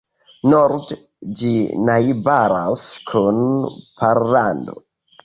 [0.51, 0.95] Norde
[1.41, 1.51] ĝi
[1.89, 3.39] najbaras kun
[4.05, 4.77] Pollando.